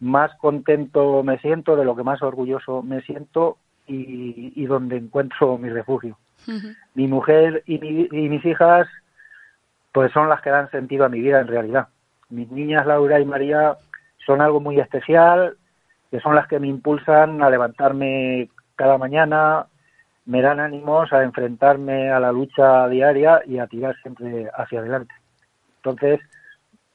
más 0.00 0.34
contento 0.38 1.22
me 1.22 1.38
siento, 1.38 1.76
de 1.76 1.84
lo 1.84 1.96
que 1.96 2.02
más 2.02 2.22
orgulloso 2.22 2.82
me 2.82 3.00
siento 3.02 3.56
y, 3.86 4.64
donde 4.66 4.96
encuentro 4.96 5.58
mi 5.58 5.68
refugio. 5.68 6.16
Mi 6.94 7.06
mujer 7.06 7.62
y 7.66 7.78
mis 7.78 8.44
hijas 8.44 8.88
pues 9.92 10.10
son 10.12 10.28
las 10.28 10.40
que 10.40 10.50
dan 10.50 10.70
sentido 10.70 11.04
a 11.04 11.08
mi 11.08 11.20
vida 11.20 11.40
en 11.40 11.48
realidad. 11.48 11.88
Mis 12.30 12.50
niñas 12.50 12.86
Laura 12.86 13.20
y 13.20 13.24
María 13.26 13.76
son 14.26 14.40
algo 14.40 14.58
muy 14.58 14.80
especial, 14.80 15.56
que 16.10 16.20
son 16.20 16.34
las 16.34 16.48
que 16.48 16.58
me 16.58 16.66
impulsan 16.66 17.42
a 17.42 17.50
levantarme 17.50 18.48
cada 18.74 18.96
mañana, 18.96 19.66
me 20.24 20.42
dan 20.42 20.60
ánimos 20.60 21.12
a 21.12 21.22
enfrentarme 21.22 22.10
a 22.10 22.20
la 22.20 22.32
lucha 22.32 22.88
diaria 22.88 23.42
y 23.46 23.58
a 23.58 23.66
tirar 23.66 23.96
siempre 24.02 24.48
hacia 24.56 24.80
adelante. 24.80 25.14
Entonces, 25.76 26.20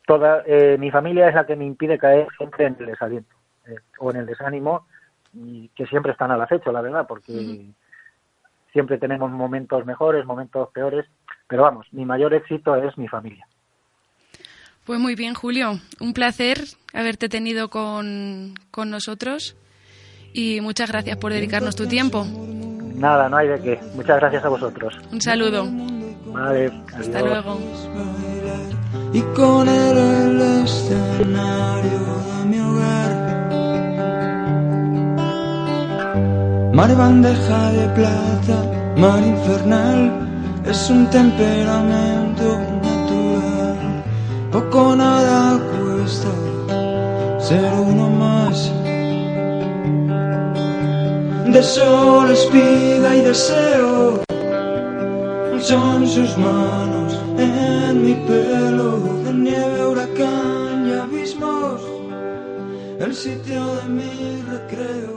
toda 0.06 0.44
eh, 0.46 0.78
mi 0.80 0.92
familia 0.92 1.28
es 1.28 1.36
la 1.36 1.46
que 1.46 1.56
me 1.56 1.66
impide 1.66 1.98
caer 1.98 2.28
siempre 2.38 2.66
en 2.66 2.78
el 2.80 2.86
desaliento 2.86 3.36
eh, 3.68 3.76
o 4.00 4.12
en 4.12 4.18
el 4.18 4.26
desánimo, 4.26 4.88
y 5.34 5.70
que 5.70 5.86
siempre 5.86 6.14
están 6.14 6.32
al 6.32 6.42
acecho, 6.42 6.72
la 6.72 6.82
verdad, 6.82 7.06
porque 7.08 7.66
siempre 8.72 8.98
tenemos 8.98 9.30
momentos 9.32 9.86
mejores, 9.86 10.26
momentos 10.26 10.70
peores, 10.72 11.06
pero 11.48 11.64
vamos, 11.64 11.86
mi 11.92 12.06
mayor 12.06 12.34
éxito 12.34 12.76
es 12.76 12.98
mi 12.98 13.08
familia. 13.08 13.46
Pues 14.86 15.00
muy 15.00 15.16
bien, 15.16 15.34
Julio. 15.34 15.80
Un 16.00 16.14
placer 16.14 16.60
haberte 16.94 17.28
tenido 17.28 17.70
con, 17.70 18.54
con 18.72 18.90
nosotros 18.90 19.58
y 20.34 20.62
muchas 20.62 20.90
gracias 20.90 21.18
por 21.18 21.34
dedicarnos 21.34 21.76
tu 21.76 21.88
tiempo. 21.88 22.26
Nada, 22.98 23.30
no 23.30 23.38
hay 23.38 23.48
de 23.48 23.60
qué. 23.62 23.80
Muchas 23.94 24.20
gracias 24.20 24.44
a 24.44 24.50
vosotros. 24.50 24.98
Un 25.12 25.22
saludo. 25.22 25.68
Vale, 26.34 26.72
hasta 26.98 27.22
luego. 27.22 27.60
Y 29.14 29.22
con 29.36 29.70
el 29.70 30.42
escenario 30.64 32.00
de 32.28 32.46
mi 32.50 32.60
hogar. 32.60 33.12
Mar 36.74 36.96
bandeja 36.96 37.72
de 37.72 37.88
plata, 37.90 38.58
mar 38.98 39.22
infernal 39.24 40.12
es 40.66 40.90
un 40.90 41.08
temperamento 41.12 42.60
natural. 42.82 44.04
Poco 44.52 44.96
nada 44.96 45.60
cuesta 45.72 46.30
ser 47.40 47.74
uno 47.80 48.10
De 51.54 51.64
sol, 51.64 52.30
espiga 52.30 53.16
y 53.16 53.22
deseo 53.22 54.28
son 55.68 56.08
sus 56.08 56.38
manos 56.38 57.20
en 57.38 58.06
mi 58.06 58.16
pelo. 58.28 58.98
De 59.26 59.34
nieve, 59.34 59.86
huracán 59.86 60.88
y 60.88 60.94
abismos, 60.94 61.82
el 63.00 63.14
sitio 63.14 63.62
de 63.76 63.90
mi 63.90 64.42
recreo. 64.44 65.17